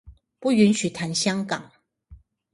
[0.39, 1.71] 不允許談香港